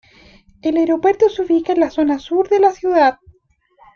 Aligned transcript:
El 0.63 0.77
aeropuerto 0.77 1.29
se 1.29 1.43
ubica 1.43 1.73
en 1.73 1.79
la 1.79 1.91
zona 1.91 2.17
sur 2.17 2.49
de 2.49 2.59
la 2.59 2.71
ciudad. 2.71 3.19